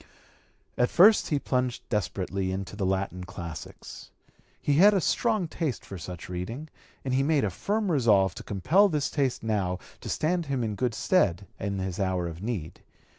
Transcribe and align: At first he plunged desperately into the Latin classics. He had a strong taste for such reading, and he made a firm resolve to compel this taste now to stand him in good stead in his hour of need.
At 0.79 0.89
first 0.89 1.27
he 1.27 1.37
plunged 1.37 1.87
desperately 1.89 2.51
into 2.51 2.75
the 2.75 2.87
Latin 2.87 3.23
classics. 3.23 4.09
He 4.59 4.77
had 4.77 4.95
a 4.95 4.99
strong 4.99 5.47
taste 5.47 5.85
for 5.85 5.99
such 5.99 6.27
reading, 6.27 6.69
and 7.05 7.13
he 7.13 7.21
made 7.21 7.43
a 7.43 7.51
firm 7.51 7.91
resolve 7.91 8.33
to 8.33 8.43
compel 8.43 8.89
this 8.89 9.11
taste 9.11 9.43
now 9.43 9.77
to 9.99 10.09
stand 10.09 10.47
him 10.47 10.63
in 10.63 10.73
good 10.73 10.95
stead 10.95 11.45
in 11.59 11.77
his 11.77 11.99
hour 11.99 12.27
of 12.27 12.41
need. 12.41 12.81